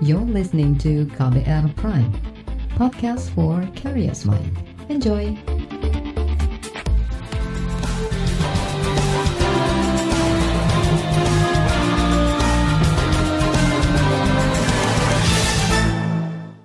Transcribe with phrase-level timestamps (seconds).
[0.00, 2.08] You're listening to KBR Prime,
[2.72, 4.56] podcast for curious mind.
[4.88, 5.36] Enjoy!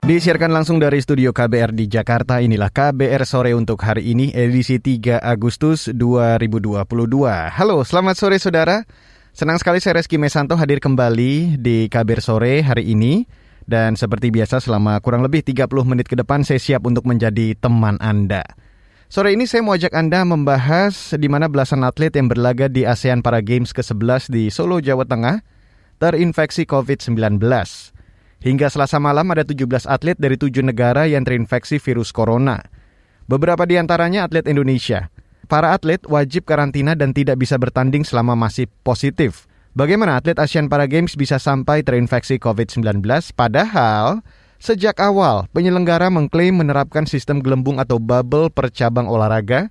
[0.07, 5.19] Disiarkan langsung dari studio KBR di Jakarta, inilah KBR sore untuk hari ini edisi 3
[5.19, 6.87] Agustus 2022.
[7.51, 8.87] Halo, selamat sore saudara.
[9.35, 13.27] Senang sekali saya Reski Mesanto hadir kembali di KBR sore hari ini.
[13.67, 17.99] Dan seperti biasa selama kurang lebih 30 menit ke depan saya siap untuk menjadi teman
[17.99, 18.47] Anda.
[19.11, 23.19] Sore ini saya mau ajak Anda membahas di mana belasan atlet yang berlaga di ASEAN
[23.19, 25.43] Para Games ke-11 di Solo, Jawa Tengah
[25.99, 27.35] terinfeksi COVID-19.
[28.39, 32.63] Hingga selasa malam ada 17 atlet dari tujuh negara yang terinfeksi virus corona.
[33.27, 35.11] Beberapa di antaranya atlet Indonesia.
[35.45, 39.45] Para atlet wajib karantina dan tidak bisa bertanding selama masih positif.
[39.77, 43.05] Bagaimana atlet Asian Para Games bisa sampai terinfeksi COVID-19
[43.37, 44.25] padahal
[44.57, 49.69] sejak awal penyelenggara mengklaim menerapkan sistem gelembung atau bubble per cabang olahraga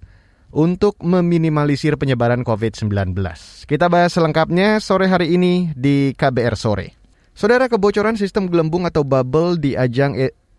[0.54, 3.18] untuk meminimalisir penyebaran COVID-19.
[3.66, 6.94] Kita bahas selengkapnya sore hari ini di KBR Sore.
[7.34, 10.14] Saudara kebocoran sistem gelembung atau bubble di ajang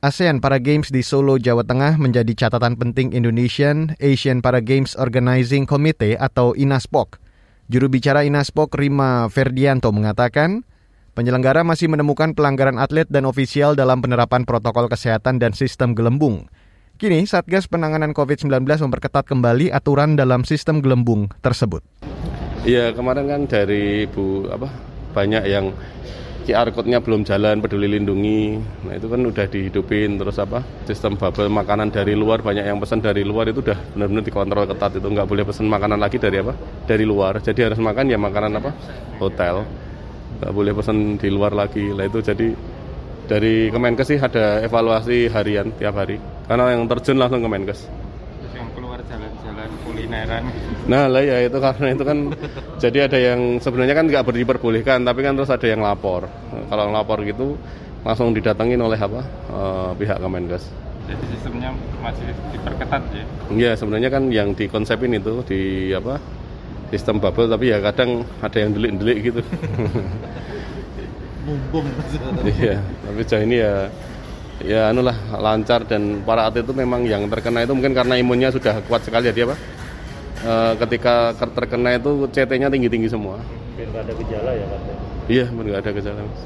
[0.06, 5.66] ASEAN Para Games di Solo, Jawa Tengah menjadi catatan penting Indonesian Asian Para Games Organizing
[5.66, 7.18] Committee atau INASPOK.
[7.74, 10.62] Juru bicara INASPOK Rima Ferdianto mengatakan,
[11.18, 16.54] penyelenggara masih menemukan pelanggaran atlet dan ofisial dalam penerapan protokol kesehatan dan sistem gelembung.
[17.02, 21.82] Kini, Satgas Penanganan COVID-19 memperketat kembali aturan dalam sistem gelembung tersebut.
[22.62, 24.70] Iya, kemarin kan dari Bu apa
[25.18, 25.74] banyak yang
[26.46, 28.62] QR code-nya belum jalan, peduli lindungi.
[28.86, 33.02] Nah itu kan udah dihidupin terus apa sistem bubble makanan dari luar banyak yang pesan
[33.02, 36.54] dari luar itu udah benar-benar dikontrol ketat itu nggak boleh pesan makanan lagi dari apa
[36.86, 37.42] dari luar.
[37.42, 38.72] Jadi harus makan ya makanan apa
[39.18, 39.66] hotel
[40.40, 41.90] nggak boleh pesan di luar lagi.
[41.90, 42.48] Lah itu jadi
[43.26, 47.90] dari Kemenkes sih ada evaluasi harian tiap hari karena yang terjun langsung Kemenkes
[49.96, 50.44] kulineran.
[50.92, 52.18] Nah lah ya itu karena itu kan
[52.78, 56.28] jadi ada yang sebenarnya kan nggak diperbolehkan tapi kan terus ada yang lapor.
[56.68, 57.56] Kalau lapor gitu
[58.04, 60.68] langsung didatengin oleh apa uh, pihak Kemenkes.
[61.06, 61.70] Jadi sistemnya
[62.04, 63.26] masih diperketat ya?
[63.50, 66.20] Iya sebenarnya kan yang dikonsepin itu di apa
[66.92, 69.42] sistem bubble tapi ya kadang ada yang delik-delik gitu.
[71.46, 71.86] Mumpung.
[72.58, 73.86] iya tapi sejauh ini ya
[74.66, 78.82] ya anulah lancar dan para atlet itu memang yang terkena itu mungkin karena imunnya sudah
[78.90, 79.85] kuat sekali ya dia pak
[80.42, 83.40] e, ketika terkena itu CT-nya tinggi-tinggi semua.
[83.76, 84.80] Biar nggak ada gejala ya pak?
[85.32, 86.42] Iya nggak ada gejala mas.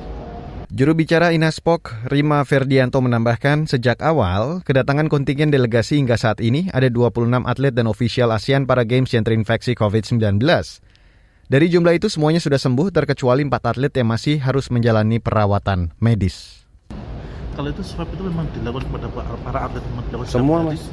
[0.69, 6.85] Juru bicara Inaspok, Rima Ferdianto menambahkan, sejak awal, kedatangan kontingen delegasi hingga saat ini ada
[6.93, 10.37] 26 atlet dan ofisial ASEAN para Games yang terinfeksi COVID-19.
[11.49, 16.61] Dari jumlah itu semuanya sudah sembuh terkecuali 4 atlet yang masih harus menjalani perawatan medis.
[17.57, 19.07] Kalau itu swab itu memang dilakukan kepada
[19.41, 20.85] para atlet dilakukan semua mas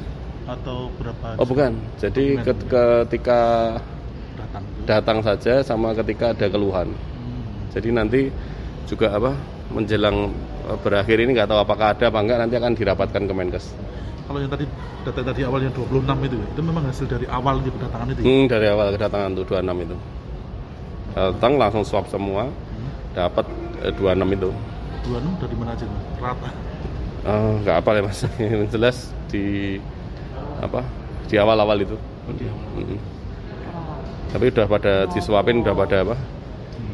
[0.47, 1.75] atau berapa oh bukan.
[1.99, 3.35] jadi ketika
[4.39, 6.95] datang, datang saja sama ketika ada keluhan.
[6.95, 7.43] Hmm.
[7.75, 8.21] jadi nanti
[8.87, 9.35] juga apa
[9.75, 10.31] menjelang
[10.63, 13.65] e, berakhir ini nggak tahu apakah ada apa enggak nanti akan dirapatkan ke Menkes.
[14.27, 14.65] Kalau yang tadi
[15.03, 18.27] data tadi awal yang 26 itu itu memang hasil dari awal di kedatangan itu ya?
[18.27, 19.97] hmm, dari awal kedatangan tuh 26 itu.
[21.17, 22.89] Datang langsung swab semua hmm.
[23.15, 23.45] dapat
[23.83, 24.49] eh, 26 itu.
[25.07, 25.85] 26 dari mana aja
[26.19, 26.49] rata.
[27.27, 28.19] Uh, nggak apa ya mas.
[28.39, 28.97] Yang jelas
[29.27, 29.45] di
[30.61, 30.81] apa
[31.27, 32.65] di awal-awal itu oh, di awal.
[32.77, 32.99] Mm -hmm.
[34.31, 36.15] tapi udah pada disuapin udah pada apa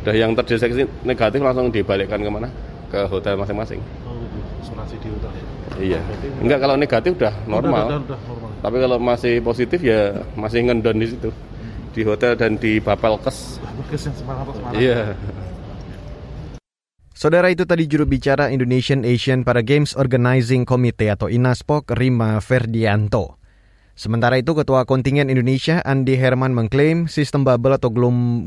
[0.03, 2.49] udah yang terdeteksi negatif langsung dibalikkan ke mana
[2.91, 5.31] ke hotel masing-masing oh gitu isolasi di hotel
[5.81, 5.99] iya
[6.43, 7.85] enggak kalau negatif udah normal.
[7.87, 11.29] Udah, udah, udah normal tapi kalau masih positif ya masih ngendon di situ
[11.93, 13.61] di hotel dan di Bapelkes.
[13.61, 14.81] Bapelkes yang semangat semangat.
[14.81, 14.99] Iya.
[17.13, 23.42] Saudara itu tadi juru bicara Indonesian Asian Para Games Organizing Committee atau INASPOK Rima Ferdianto.
[23.93, 27.93] Sementara itu Ketua Kontingen Indonesia Andi Herman mengklaim sistem bubble atau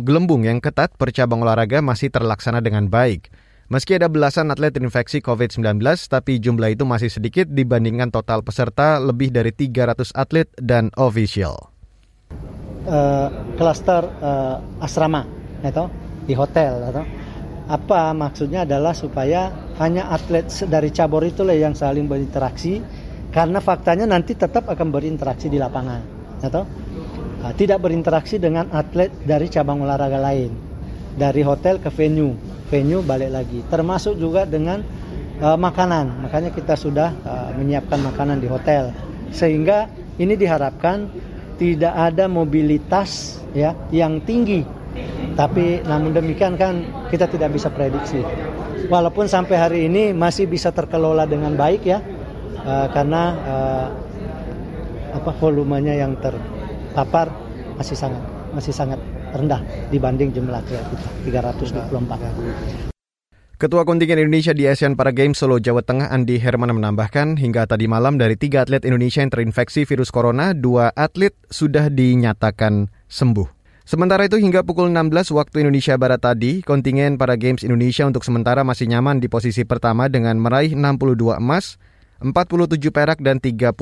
[0.03, 3.31] gelembung yang ketat per cabang olahraga masih terlaksana dengan baik.
[3.71, 9.31] Meski ada belasan atlet terinfeksi COVID-19, tapi jumlah itu masih sedikit dibandingkan total peserta lebih
[9.31, 11.55] dari 300 atlet dan official.
[12.87, 15.26] Uh, klaster uh, asrama,
[15.62, 15.91] atau
[16.26, 17.06] di hotel, atau
[17.67, 19.50] apa maksudnya adalah supaya
[19.82, 22.79] hanya atlet dari cabur itulah yang saling berinteraksi
[23.37, 26.00] karena faktanya nanti tetap akan berinteraksi di lapangan
[26.41, 26.65] atau
[27.44, 30.65] nah, tidak berinteraksi dengan atlet dari cabang olahraga lain.
[31.17, 32.33] Dari hotel ke venue
[32.73, 33.61] venue balik lagi.
[33.69, 34.81] Termasuk juga dengan
[35.44, 36.25] uh, makanan.
[36.25, 38.97] Makanya kita sudah uh, menyiapkan makanan di hotel.
[39.29, 39.85] Sehingga
[40.17, 41.09] ini diharapkan
[41.61, 44.65] tidak ada mobilitas ya yang tinggi.
[45.37, 48.25] Tapi namun demikian kan kita tidak bisa prediksi.
[48.87, 51.99] walaupun sampai hari ini masih bisa terkelola dengan baik ya
[52.62, 53.88] uh, karena uh,
[55.16, 57.32] apa volumenya yang terpapar
[57.76, 58.20] masih sangat
[58.52, 59.00] masih sangat
[59.37, 59.60] rendah
[59.93, 60.82] dibanding jumlah kita
[61.90, 62.94] 324.
[63.56, 67.88] Ketua kontingen Indonesia di Asian Para Games Solo, Jawa Tengah, Andi Herman menambahkan, hingga tadi
[67.88, 73.48] malam dari tiga atlet Indonesia yang terinfeksi virus corona, dua atlet sudah dinyatakan sembuh.
[73.88, 78.60] Sementara itu hingga pukul 16 waktu Indonesia Barat tadi, kontingen para Games Indonesia untuk sementara
[78.60, 81.81] masih nyaman di posisi pertama dengan meraih 62 emas,
[82.21, 83.77] 47 perak dan 31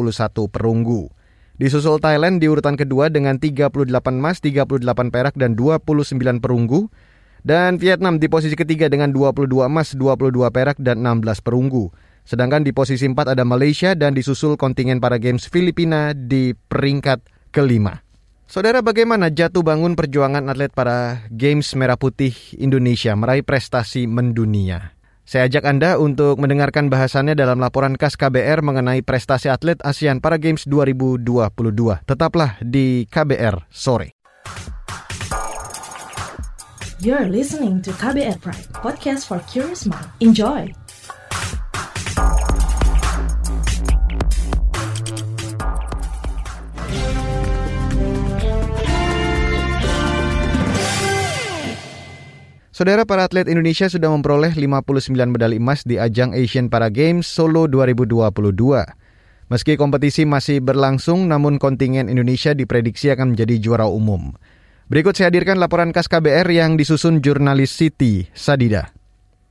[0.51, 1.11] perunggu.
[1.55, 4.83] Disusul Thailand di urutan kedua dengan 38 emas, 38
[5.15, 6.91] perak dan 29 perunggu.
[7.45, 11.93] Dan Vietnam di posisi ketiga dengan 22 emas, 22 perak, dan 16 perunggu.
[12.25, 17.21] Sedangkan di posisi 4 ada Malaysia dan disusul kontingen para Games Filipina di peringkat
[17.53, 18.01] kelima.
[18.49, 24.97] Saudara, bagaimana jatuh bangun perjuangan atlet para Games Merah Putih Indonesia meraih prestasi mendunia?
[25.35, 30.39] Saya ajak Anda untuk mendengarkan bahasannya dalam laporan khas KBR mengenai prestasi atlet ASEAN Para
[30.39, 31.51] Games 2022.
[32.07, 34.15] Tetaplah di KBR sore.
[37.03, 40.07] You're listening to KBR Pride, podcast for curious mind.
[40.23, 40.84] Enjoy!
[52.75, 57.71] Saudara para atlet Indonesia sudah memperoleh 59 medali emas di ajang Asian Para Games Solo
[57.71, 58.51] 2022.
[59.47, 64.35] Meski kompetisi masih berlangsung, namun kontingen Indonesia diprediksi akan menjadi juara umum.
[64.91, 68.91] Berikut saya hadirkan laporan khas KBR yang disusun jurnalis Siti Sadida.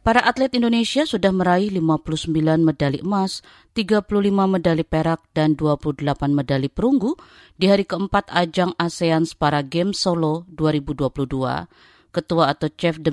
[0.04, 2.28] Para atlet Indonesia sudah meraih 59
[2.60, 3.40] medali emas,
[3.72, 4.04] 35
[4.52, 7.16] medali perak, dan 28 medali perunggu
[7.56, 11.93] di hari keempat ajang ASEAN Para Games Solo 2022.
[12.14, 13.10] Ketua atau Chief the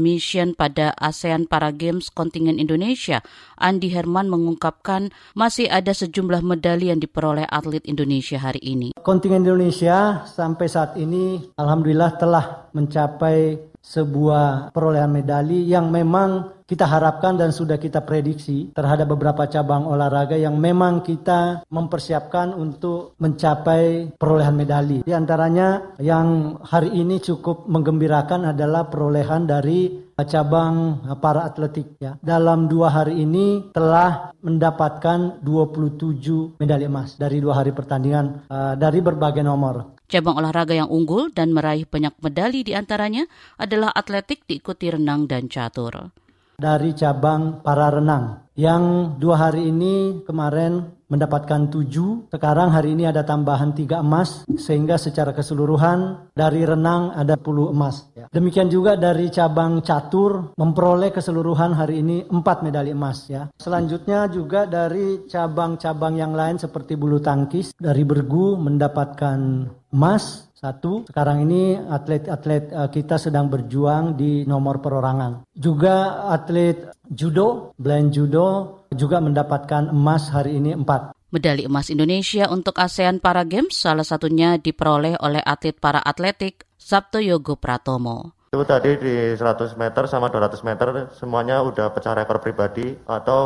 [0.53, 3.25] pada ASEAN Para Games kontingen Indonesia,
[3.57, 8.93] Andi Herman mengungkapkan masih ada sejumlah medali yang diperoleh atlet Indonesia hari ini.
[9.01, 17.35] Kontingen Indonesia sampai saat ini alhamdulillah telah mencapai sebuah perolehan medali yang memang kita harapkan
[17.35, 24.55] dan sudah kita prediksi terhadap beberapa cabang olahraga yang memang kita mempersiapkan untuk mencapai perolehan
[24.55, 25.03] medali.
[25.03, 32.17] Di antaranya yang hari ini cukup menggembirakan adalah perolehan dari cabang para atletik ya.
[32.21, 39.05] Dalam dua hari ini telah mendapatkan 27 medali emas dari dua hari pertandingan uh, dari
[39.05, 40.01] berbagai nomor.
[40.11, 45.47] Cabang olahraga yang unggul dan meraih banyak medali di antaranya adalah atletik diikuti renang dan
[45.47, 46.11] catur.
[46.61, 53.25] Dari cabang para renang yang dua hari ini kemarin mendapatkan tujuh, sekarang hari ini ada
[53.25, 58.07] tambahan tiga emas, sehingga secara keseluruhan dari renang ada 10 emas.
[58.15, 58.31] Ya.
[58.31, 63.27] Demikian juga dari cabang catur memperoleh keseluruhan hari ini empat medali emas.
[63.27, 63.51] Ya.
[63.59, 71.49] Selanjutnya juga dari cabang-cabang yang lain seperti bulu tangkis, dari bergu mendapatkan emas, satu, sekarang
[71.49, 75.49] ini atlet-atlet eh, kita sedang berjuang di nomor perorangan.
[75.57, 81.17] Juga atlet judo, blind judo juga mendapatkan emas hari ini empat.
[81.31, 87.23] Medali emas Indonesia untuk ASEAN Para Games salah satunya diperoleh oleh atlet para atletik Sabto
[87.23, 88.40] Yogo Pratomo.
[88.51, 93.43] Itu tadi di 100 meter sama 200 meter semuanya udah pecah rekor pribadi atau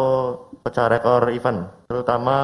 [0.65, 1.69] pecah rekor event.
[1.85, 2.37] Terutama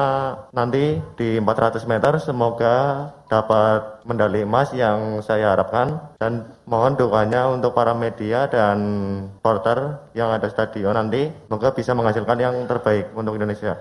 [0.53, 7.73] nanti di 400 meter semoga dapat medali emas yang saya harapkan dan mohon doanya untuk
[7.73, 8.77] para media dan
[9.41, 13.73] porter yang ada stadion nanti semoga bisa menghasilkan yang terbaik untuk Indonesia.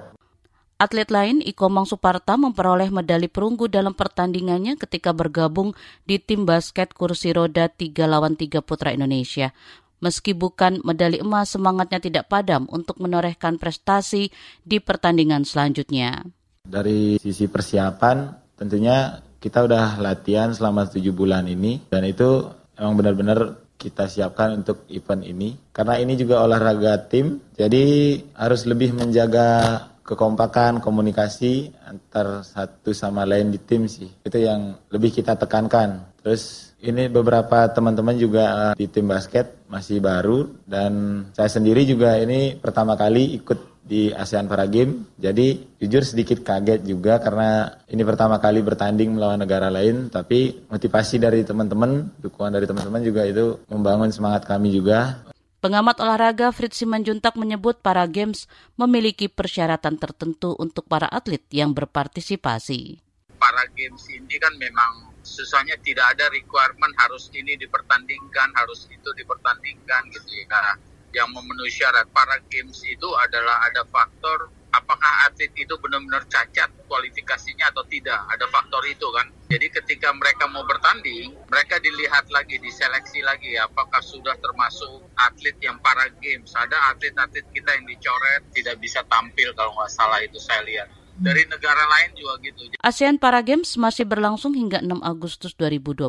[0.80, 5.76] Atlet lain, Ikomang Suparta memperoleh medali perunggu dalam pertandingannya ketika bergabung
[6.08, 9.52] di tim basket kursi roda 3 lawan 3 putra Indonesia.
[10.00, 14.32] Meski bukan medali emas, semangatnya tidak padam untuk menorehkan prestasi
[14.64, 16.24] di pertandingan selanjutnya.
[16.64, 22.48] Dari sisi persiapan, tentunya kita udah latihan selama tujuh bulan ini, dan itu
[22.80, 25.60] emang benar-benar kita siapkan untuk event ini.
[25.76, 33.52] Karena ini juga olahraga tim, jadi harus lebih menjaga kekompakan komunikasi antar satu sama lain
[33.54, 38.86] di tim sih itu yang lebih kita tekankan terus ini beberapa teman-teman juga eh, di
[38.88, 44.70] tim basket masih baru dan saya sendiri juga ini pertama kali ikut di ASEAN Para
[44.70, 45.18] Games.
[45.18, 50.06] Jadi jujur sedikit kaget juga karena ini pertama kali bertanding melawan negara lain.
[50.12, 55.26] Tapi motivasi dari teman-teman, dukungan dari teman-teman juga itu membangun semangat kami juga.
[55.60, 58.48] Pengamat olahraga Fritz Simanjuntak menyebut para games
[58.80, 62.96] memiliki persyaratan tertentu untuk para atlet yang berpartisipasi.
[63.36, 70.08] Para games ini kan memang susahnya tidak ada requirement harus ini dipertandingkan, harus itu dipertandingkan
[70.16, 70.80] gitu ya.
[71.12, 77.70] yang memenuhi syarat para games itu adalah ada faktor apakah atlet itu benar-benar cacat kualifikasinya
[77.70, 78.18] atau tidak.
[78.30, 79.30] Ada faktor itu kan.
[79.50, 85.78] Jadi ketika mereka mau bertanding, mereka dilihat lagi, diseleksi lagi apakah sudah termasuk atlet yang
[85.82, 86.54] para games.
[86.54, 90.88] Ada atlet-atlet kita yang dicoret tidak bisa tampil kalau nggak salah itu saya lihat
[91.20, 92.72] dari negara lain juga gitu.
[92.80, 96.08] ASEAN Para Games masih berlangsung hingga 6 Agustus 2022,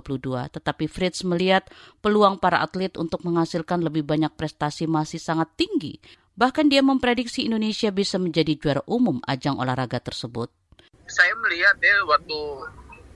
[0.55, 1.67] tetapi Fritz melihat
[1.99, 5.99] peluang para atlet untuk menghasilkan lebih banyak prestasi masih sangat tinggi.
[6.41, 10.49] Bahkan dia memprediksi Indonesia bisa menjadi juara umum ajang olahraga tersebut.
[11.05, 12.39] Saya melihat ya waktu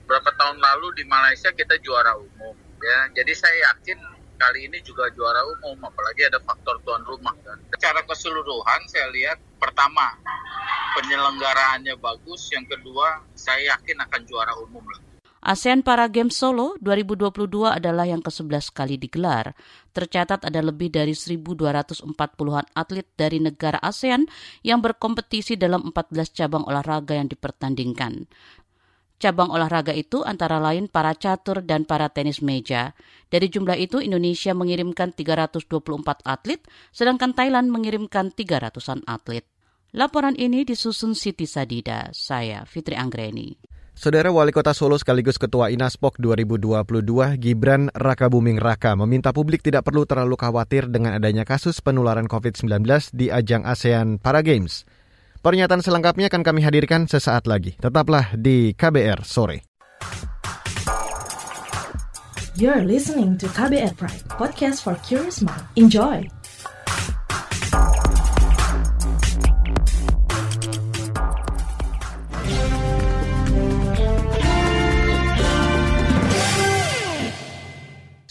[0.05, 3.09] berapa tahun lalu di Malaysia kita juara umum ya.
[3.17, 3.97] Jadi saya yakin
[4.37, 7.57] kali ini juga juara umum apalagi ada faktor tuan rumah kan.
[7.73, 10.21] Secara keseluruhan saya lihat pertama
[10.93, 15.14] penyelenggaraannya bagus, yang kedua saya yakin akan juara umum lah.
[15.45, 19.53] ASEAN Para Games Solo 2022 adalah yang ke-11 kali digelar.
[19.93, 24.25] Tercatat ada lebih dari 1.240-an atlet dari negara ASEAN
[24.65, 28.25] yang berkompetisi dalam 14 cabang olahraga yang dipertandingkan.
[29.21, 32.97] Cabang olahraga itu antara lain para catur dan para tenis meja.
[33.29, 39.45] Dari jumlah itu, Indonesia mengirimkan 324 atlet, sedangkan Thailand mengirimkan 300-an atlet.
[39.93, 43.74] Laporan ini disusun Siti Sadida, saya Fitri Anggreni.
[43.95, 49.87] Saudara Wali Kota Solo sekaligus Ketua Inaspok 2022 Gibran Raka Buming Raka meminta publik tidak
[49.87, 52.83] perlu terlalu khawatir dengan adanya kasus penularan COVID-19
[53.15, 54.83] di ajang ASEAN Para Games.
[55.39, 57.79] Pernyataan selengkapnya akan kami hadirkan sesaat lagi.
[57.79, 59.63] Tetaplah di KBR sore.
[62.59, 65.63] You're listening to KBR Pride, podcast for curious mind.
[65.79, 66.34] Enjoy.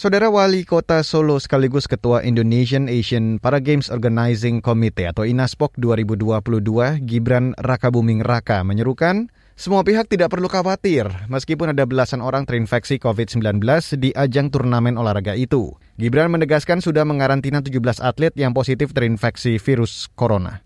[0.04, 7.00] Saudara Wali Kota Solo sekaligus Ketua Indonesian Asian Para Games Organizing Committee atau INASPOK 2022,
[7.08, 13.64] Gibran Rakabuming Raka menyerukan, semua pihak tidak perlu khawatir meskipun ada belasan orang terinfeksi COVID-19
[13.96, 15.72] di ajang turnamen olahraga itu.
[15.96, 20.60] Gibran menegaskan sudah mengarantina 17 atlet yang positif terinfeksi virus corona.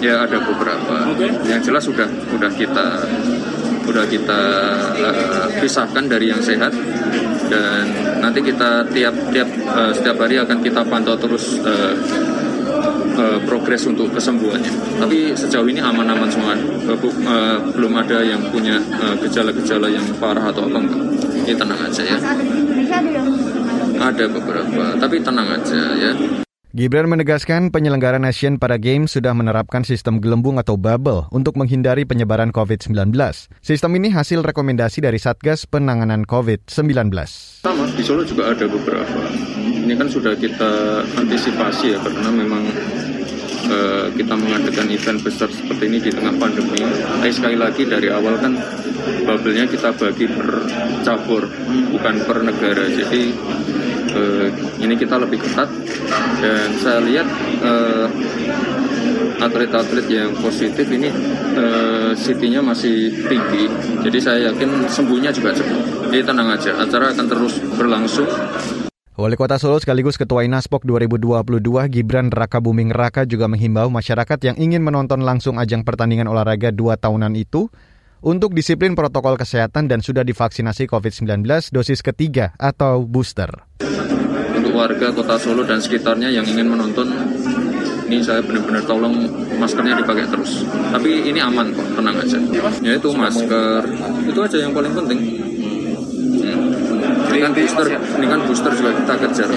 [0.00, 1.20] Ya ada beberapa.
[1.44, 2.86] Yang jelas sudah sudah kita
[3.84, 4.40] sudah kita
[5.04, 6.72] uh, pisahkan dari yang sehat
[7.52, 7.84] dan
[8.24, 11.92] nanti kita tiap tiap uh, setiap hari akan kita pantau terus uh,
[13.20, 14.72] uh, progres untuk kesembuhannya.
[14.96, 16.56] Tapi sejauh ini aman-aman semua.
[16.88, 18.80] Uh, uh, belum ada yang punya
[19.20, 21.02] gejala-gejala uh, yang parah atau apa enggak.
[21.44, 22.18] Ini tenang aja ya.
[24.02, 26.41] Ada beberapa, tapi tenang aja ya.
[26.72, 32.48] Gibran menegaskan penyelenggaraan Asian Para Games sudah menerapkan sistem gelembung atau bubble untuk menghindari penyebaran
[32.48, 33.12] COVID-19.
[33.60, 37.12] Sistem ini hasil rekomendasi dari Satgas Penanganan COVID-19.
[37.60, 39.20] Sama, di Solo juga ada beberapa.
[39.84, 42.64] Ini kan sudah kita antisipasi ya, karena memang
[43.68, 46.88] uh, kita mengadakan event besar seperti ini di tengah pandemi.
[46.88, 48.56] Tapi sekali lagi dari awal kan
[49.28, 50.64] bubble-nya kita bagi per
[51.04, 51.52] cabur,
[51.92, 52.88] bukan per negara.
[52.88, 53.28] Jadi
[54.14, 54.48] uh,
[54.80, 55.68] ini kita lebih ketat.
[56.42, 57.26] Dan saya lihat
[57.64, 58.06] uh,
[59.42, 61.10] atlet-atlet yang positif ini
[61.58, 63.66] uh, CT-nya masih tinggi.
[64.06, 65.78] Jadi saya yakin sembuhnya juga cepat.
[66.12, 68.28] Jadi tenang aja acara akan terus berlangsung.
[69.12, 71.60] Wali Kota Solo sekaligus Ketua Inaspok 2022
[71.92, 76.96] Gibran Raka Buming Raka juga menghimbau masyarakat yang ingin menonton langsung ajang pertandingan olahraga dua
[76.96, 77.68] tahunan itu
[78.24, 81.44] untuk disiplin protokol kesehatan dan sudah divaksinasi COVID-19
[81.76, 83.52] dosis ketiga atau booster
[84.72, 87.08] warga kota Solo dan sekitarnya yang ingin menonton
[88.08, 89.24] ini saya benar-benar tolong
[89.56, 90.68] maskernya dipakai terus.
[90.68, 92.36] Tapi ini aman kok tenang aja.
[92.84, 93.80] Ya itu masker.
[94.28, 95.20] Itu aja yang paling penting.
[96.42, 97.32] Hmm.
[97.32, 99.48] ini kan booster ini kan booster juga kita kejar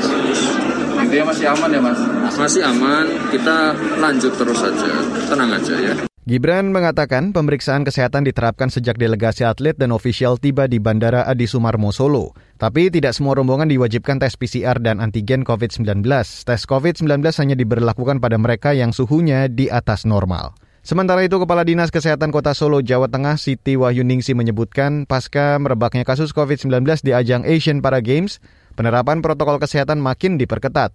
[1.05, 1.99] intinya masih aman ya mas?
[2.39, 4.91] Masih aman kita lanjut terus saja
[5.27, 10.81] tenang aja ya Gibran mengatakan pemeriksaan kesehatan diterapkan sejak delegasi atlet dan ofisial tiba di
[10.81, 12.33] Bandara Adi Sumarmo Solo.
[12.57, 16.01] Tapi tidak semua rombongan diwajibkan tes PCR dan antigen COVID-19.
[16.41, 20.57] Tes COVID-19 hanya diberlakukan pada mereka yang suhunya di atas normal.
[20.81, 26.33] Sementara itu, Kepala Dinas Kesehatan Kota Solo, Jawa Tengah, Siti Wahyuningsi menyebutkan pasca merebaknya kasus
[26.33, 28.41] COVID-19 di ajang Asian Para Games,
[28.73, 30.89] penerapan protokol kesehatan makin diperketat.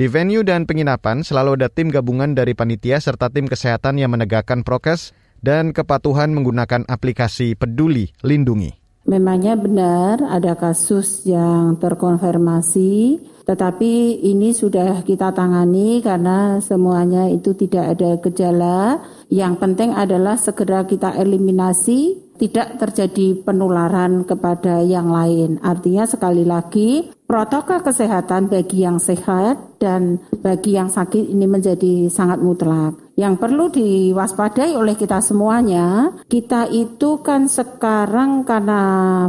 [0.00, 4.64] Di venue dan penginapan selalu ada tim gabungan dari panitia serta tim kesehatan yang menegakkan
[4.64, 5.12] prokes
[5.44, 8.72] dan kepatuhan menggunakan aplikasi Peduli Lindungi.
[9.04, 17.92] Memangnya benar ada kasus yang terkonfirmasi, tetapi ini sudah kita tangani karena semuanya itu tidak
[18.00, 19.04] ada gejala.
[19.28, 25.60] Yang penting adalah segera kita eliminasi, tidak terjadi penularan kepada yang lain.
[25.60, 32.44] Artinya sekali lagi, protokol kesehatan bagi yang sehat dan bagi yang sakit ini menjadi sangat
[32.44, 33.00] mutlak.
[33.16, 38.82] Yang perlu diwaspadai oleh kita semuanya, kita itu kan sekarang karena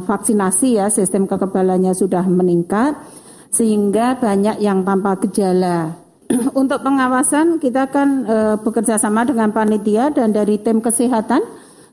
[0.03, 2.99] vaksinasi ya sistem kekebalannya sudah meningkat
[3.47, 5.95] sehingga banyak yang tanpa gejala.
[6.59, 11.43] Untuk pengawasan kita kan e, bekerja sama dengan panitia dan dari tim kesehatan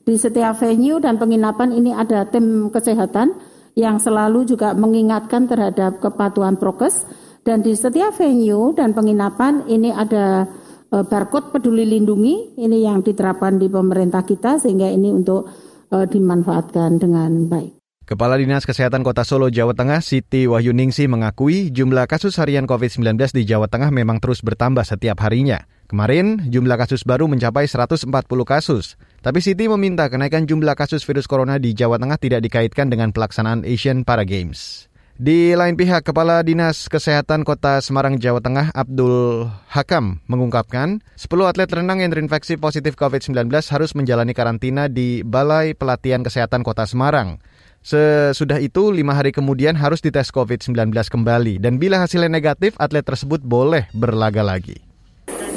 [0.02, 3.38] di setiap venue dan penginapan ini ada tim kesehatan
[3.78, 7.06] yang selalu juga mengingatkan terhadap kepatuhan prokes
[7.48, 10.44] dan di setiap venue dan penginapan ini ada
[10.92, 15.48] uh, barcode peduli lindungi ini yang diterapkan di pemerintah kita sehingga ini untuk
[15.88, 17.72] uh, dimanfaatkan dengan baik.
[18.04, 23.44] Kepala Dinas Kesehatan Kota Solo, Jawa Tengah, Siti Wahyuningsi mengakui jumlah kasus harian COVID-19 di
[23.44, 25.64] Jawa Tengah memang terus bertambah setiap harinya.
[25.92, 28.08] Kemarin, jumlah kasus baru mencapai 140
[28.48, 28.96] kasus.
[29.20, 33.68] Tapi Siti meminta kenaikan jumlah kasus virus corona di Jawa Tengah tidak dikaitkan dengan pelaksanaan
[33.68, 34.88] Asian Para Games.
[35.18, 41.66] Di lain pihak, Kepala Dinas Kesehatan Kota Semarang, Jawa Tengah, Abdul Hakam, mengungkapkan 10 atlet
[41.66, 47.42] renang yang terinfeksi positif COVID-19 harus menjalani karantina di Balai Pelatihan Kesehatan Kota Semarang.
[47.82, 51.58] Sesudah itu, lima hari kemudian harus dites COVID-19 kembali.
[51.58, 54.78] Dan bila hasilnya negatif, atlet tersebut boleh berlaga lagi.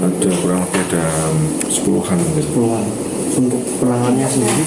[0.01, 1.05] Ada kurang lebih ada
[1.69, 2.17] sepuluhan.
[2.17, 2.85] Sepuluhan.
[3.37, 4.63] Untuk penanganannya sendiri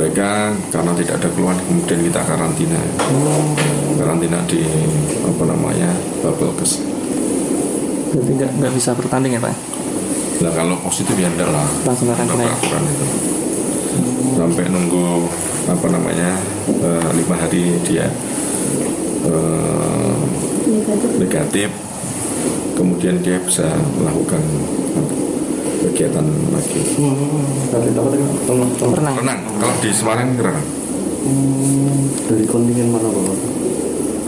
[0.00, 3.52] mereka karena tidak ada keluhan kemudian kita karantina oh.
[4.00, 4.64] karantina di
[5.20, 5.92] apa namanya
[6.24, 6.80] bubble kes
[8.16, 9.52] berarti nggak nggak bisa bertanding ya pak
[10.40, 12.56] nah kalau positif ya enggak lah langsung karantina ya?
[12.56, 13.04] itu
[14.00, 14.40] hmm.
[14.40, 15.28] sampai nunggu
[15.68, 16.32] apa namanya
[16.80, 18.08] uh, lima hari dia
[19.28, 20.16] uh,
[20.64, 21.10] negatif.
[21.20, 21.70] negatif
[22.72, 23.68] kemudian dia bisa
[24.00, 24.40] melakukan
[26.00, 26.24] kegiatan
[26.56, 26.80] lagi.
[26.96, 27.12] Hmm,
[28.96, 29.20] renang.
[29.20, 29.40] Renang.
[29.60, 30.64] Kalau di Semarang renang.
[31.20, 33.36] Hmm, dari kontingen mana bapak?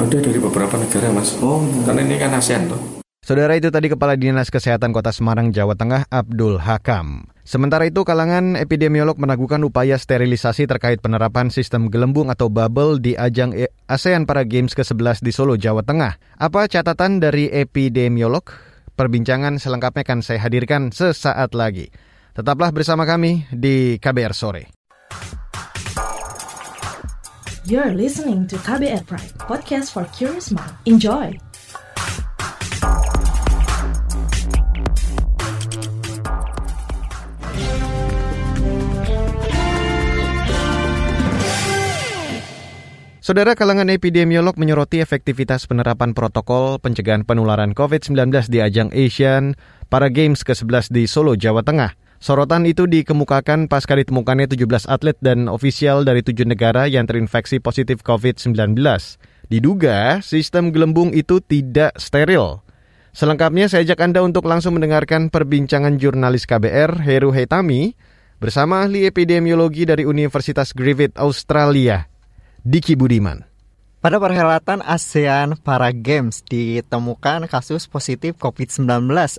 [0.05, 1.33] Ada dari beberapa negara mas.
[1.41, 1.64] Oh.
[1.88, 3.00] Karena ini kan ASEAN tuh.
[3.25, 7.25] Saudara itu tadi Kepala Dinas Kesehatan Kota Semarang, Jawa Tengah, Abdul Hakam.
[7.47, 13.55] Sementara itu, kalangan epidemiolog menagukan upaya sterilisasi terkait penerapan sistem gelembung atau bubble di ajang
[13.87, 16.18] ASEAN Para Games ke-11 di Solo, Jawa Tengah.
[16.35, 18.71] Apa catatan dari epidemiolog?
[18.92, 21.88] Perbincangan selengkapnya akan saya hadirkan sesaat lagi.
[22.37, 24.64] Tetaplah bersama kami di KBR Sore.
[27.64, 30.74] You're listening to KBR Pride, podcast for curious mind.
[30.85, 31.52] Enjoy!
[43.33, 49.57] Saudara kalangan epidemiolog menyoroti efektivitas penerapan protokol pencegahan penularan COVID-19 di ajang Asian
[49.88, 51.97] Para Games ke-11 di Solo, Jawa Tengah.
[52.21, 58.05] Sorotan itu dikemukakan pasca ditemukannya 17 atlet dan ofisial dari tujuh negara yang terinfeksi positif
[58.05, 58.53] COVID-19.
[59.49, 62.61] Diduga sistem gelembung itu tidak steril.
[63.16, 67.97] Selengkapnya saya ajak Anda untuk langsung mendengarkan perbincangan jurnalis KBR Heru Hetami
[68.45, 72.12] bersama ahli epidemiologi dari Universitas Griffith Australia,
[72.62, 73.42] Diki Budiman.
[73.98, 78.87] Pada perhelatan ASEAN Para Games ditemukan kasus positif COVID-19.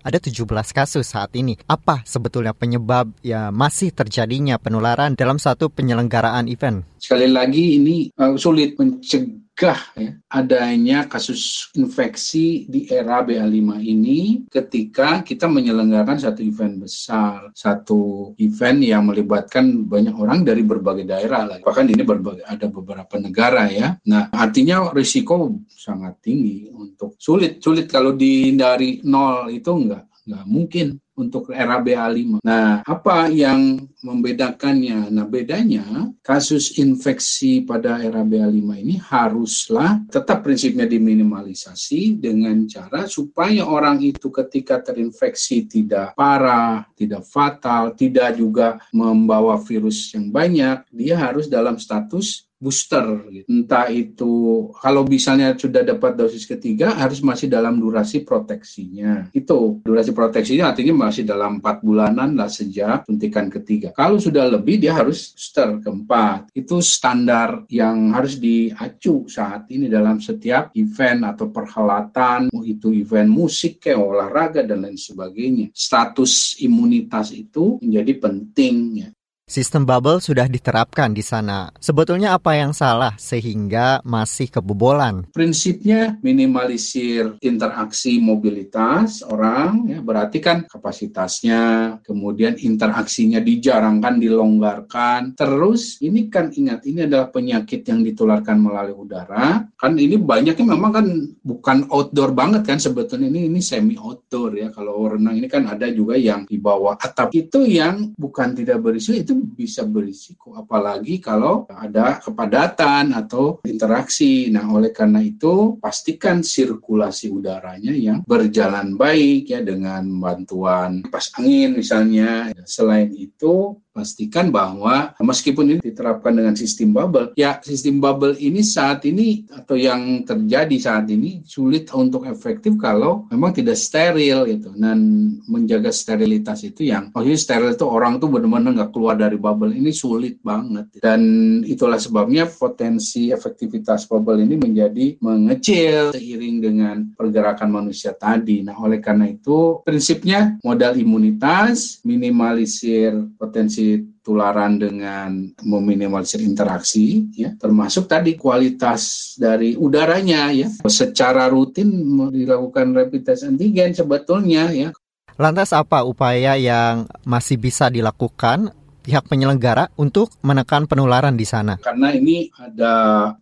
[0.04, 0.44] Ada 17
[0.76, 1.56] kasus saat ini.
[1.64, 6.84] Apa sebetulnya penyebab ya masih terjadinya penularan dalam satu penyelenggaraan event?
[7.00, 14.50] Sekali lagi ini uh, sulit mencegah mencegah ya, adanya kasus infeksi di era BA5 ini
[14.50, 21.46] ketika kita menyelenggarakan satu event besar, satu event yang melibatkan banyak orang dari berbagai daerah
[21.46, 21.62] lagi.
[21.62, 23.94] Bahkan ini berbagai, ada beberapa negara ya.
[24.10, 30.98] Nah, artinya risiko sangat tinggi untuk sulit sulit kalau dihindari nol itu enggak nggak mungkin
[31.14, 32.42] untuk era BA5.
[32.42, 35.14] Nah, apa yang membedakannya?
[35.14, 43.62] Nah, bedanya kasus infeksi pada era BA5 ini haruslah tetap prinsipnya diminimalisasi dengan cara supaya
[43.66, 51.16] orang itu ketika terinfeksi tidak parah, tidak fatal, tidak juga membawa virus yang banyak, dia
[51.20, 53.46] harus dalam status booster gitu.
[53.52, 54.32] entah itu
[54.80, 59.28] kalau misalnya sudah dapat dosis ketiga harus masih dalam durasi proteksinya.
[59.36, 63.92] Itu durasi proteksinya artinya masih dalam empat bulanan lah sejak suntikan ketiga.
[63.92, 66.56] Kalau sudah lebih dia harus booster keempat.
[66.56, 73.84] Itu standar yang harus diacu saat ini dalam setiap event atau perhelatan itu event musik
[73.84, 75.76] kayak olahraga dan lain sebagainya.
[75.76, 79.10] Status imunitas itu menjadi penting ya
[79.44, 81.68] Sistem bubble sudah diterapkan di sana.
[81.76, 85.28] Sebetulnya apa yang salah sehingga masih kebobolan?
[85.36, 91.62] Prinsipnya minimalisir interaksi mobilitas orang, ya berarti kan kapasitasnya,
[92.08, 95.36] kemudian interaksinya dijarangkan, dilonggarkan.
[95.36, 99.68] Terus ini kan ingat ini adalah penyakit yang ditularkan melalui udara.
[99.76, 101.08] Kan ini banyaknya memang kan
[101.44, 104.72] bukan outdoor banget kan sebetulnya ini ini semi outdoor ya.
[104.72, 109.20] Kalau renang ini kan ada juga yang di bawah atap itu yang bukan tidak berisiko
[109.20, 114.52] itu bisa berisiko apalagi kalau ada kepadatan atau interaksi.
[114.54, 121.74] Nah, oleh karena itu pastikan sirkulasi udaranya yang berjalan baik ya dengan bantuan pas angin
[121.78, 122.54] misalnya.
[122.64, 129.06] Selain itu pastikan bahwa meskipun ini diterapkan dengan sistem bubble, ya sistem bubble ini saat
[129.06, 134.74] ini atau yang terjadi saat ini sulit untuk efektif kalau memang tidak steril gitu.
[134.74, 139.70] Dan menjaga sterilitas itu yang maksudnya steril itu orang tuh benar-benar nggak keluar dari bubble
[139.70, 140.98] ini sulit banget.
[140.98, 141.22] Dan
[141.62, 148.66] itulah sebabnya potensi efektivitas bubble ini menjadi mengecil seiring dengan pergerakan manusia tadi.
[148.66, 153.83] Nah, oleh karena itu prinsipnya modal imunitas, minimalisir potensi
[154.24, 160.68] tularan dengan meminimalisir interaksi ya termasuk tadi kualitas dari udaranya ya.
[160.88, 161.90] Secara rutin
[162.32, 164.90] dilakukan rapid test antigen sebetulnya ya.
[165.36, 168.70] Lantas apa upaya yang masih bisa dilakukan
[169.04, 171.76] pihak penyelenggara untuk menekan penularan di sana?
[171.78, 172.94] Karena ini ada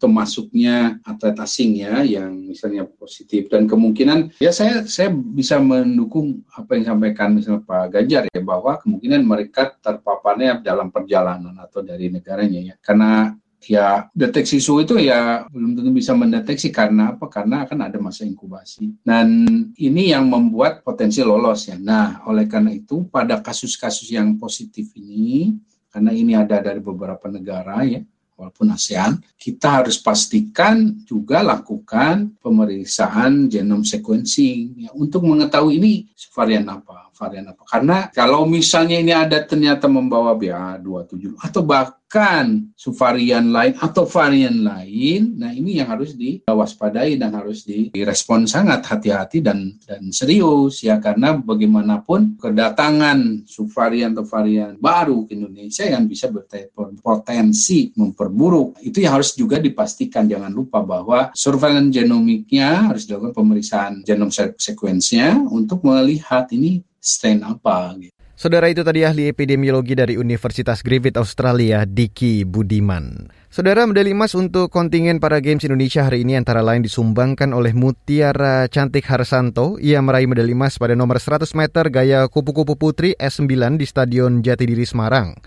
[0.01, 6.75] termasuknya atlet asing ya yang misalnya positif dan kemungkinan ya saya saya bisa mendukung apa
[6.75, 12.73] yang disampaikan misalnya Pak Ganjar ya bahwa kemungkinan mereka terpaparnya dalam perjalanan atau dari negaranya
[12.73, 12.75] ya.
[12.81, 13.29] Karena
[13.65, 17.29] ya deteksi suhu itu ya belum tentu bisa mendeteksi karena apa?
[17.29, 18.89] Karena akan ada masa inkubasi.
[19.05, 19.45] Dan
[19.77, 21.77] ini yang membuat potensi lolos ya.
[21.77, 25.53] Nah, oleh karena itu pada kasus-kasus yang positif ini
[25.91, 27.99] karena ini ada dari beberapa negara ya,
[28.39, 36.63] walaupun ASEAN, kita harus pastikan juga lakukan pemeriksaan genome sequencing ya, untuk mengetahui ini varian
[36.71, 37.61] apa, varian apa.
[37.69, 45.37] Karena kalau misalnya ini ada ternyata membawa BA27 atau bahkan subvarian lain atau varian lain,
[45.37, 51.37] nah ini yang harus diwaspadai dan harus direspon sangat hati-hati dan dan serius ya karena
[51.37, 59.37] bagaimanapun kedatangan subvarian atau varian baru ke Indonesia yang bisa berpotensi memperburuk itu yang harus
[59.37, 66.81] juga dipastikan jangan lupa bahwa surveillance genomiknya harus dilakukan pemeriksaan genome sequence-nya untuk melihat ini
[67.01, 68.15] strain apa gitu.
[68.41, 73.29] Saudara itu tadi ahli epidemiologi dari Universitas Griffith Australia, Diki Budiman.
[73.53, 78.65] Saudara medali emas untuk kontingen para Games Indonesia hari ini antara lain disumbangkan oleh Mutiara
[78.65, 79.77] Cantik Harsanto.
[79.77, 84.89] Ia meraih medali emas pada nomor 100 meter gaya kupu-kupu putri S9 di Stadion Jatidiri
[84.89, 85.37] Semarang.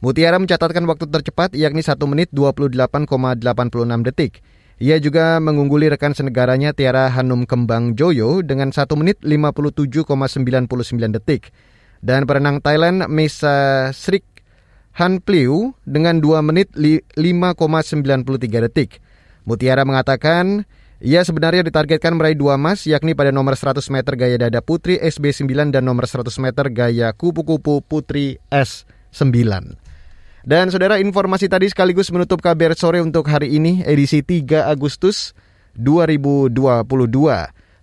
[0.00, 4.40] Mutiara mencatatkan waktu tercepat yakni 1 menit 28,86 detik.
[4.82, 10.10] Ia juga mengungguli rekan senegaranya Tiara Hanum Kembang Joyo dengan 1 menit 57,99
[11.22, 11.54] detik
[12.02, 14.26] dan perenang Thailand Mesa Srik
[14.98, 17.14] Han Pliu dengan 2 menit 5,93
[18.66, 18.98] detik.
[19.46, 20.66] Mutiara mengatakan
[20.98, 25.70] ia sebenarnya ditargetkan meraih dua emas yakni pada nomor 100 meter gaya dada putri SB9
[25.70, 29.30] dan nomor 100 meter gaya kupu-kupu putri S9.
[30.42, 35.38] Dan saudara informasi tadi sekaligus menutup kabar sore untuk hari ini edisi 3 Agustus
[35.78, 36.58] 2022.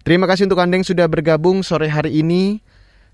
[0.04, 2.60] Terima kasih untuk Anda yang sudah bergabung sore hari ini.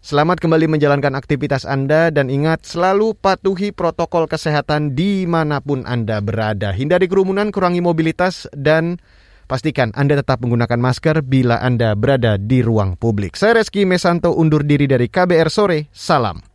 [0.02, 6.26] Selamat kembali menjalankan aktivitas Anda dan ingat selalu patuhi protokol kesehatan di mana pun Anda
[6.26, 6.74] berada.
[6.74, 8.98] Hindari kerumunan, kurangi mobilitas, dan
[9.46, 13.38] pastikan Anda tetap menggunakan masker bila Anda berada di ruang publik.
[13.38, 16.55] Saya Reski Mesanto undur diri dari KBR Sore, salam.